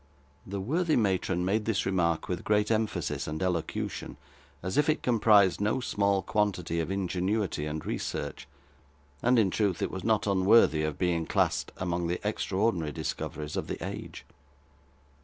[0.47, 4.17] The worthy matron made this remark with great emphasis and elocution,
[4.63, 8.47] as if it comprised no small quantity of ingenuity and research;
[9.21, 13.67] and, in truth, it was not unworthy of being classed among the extraordinary discoveries of
[13.67, 14.25] the age.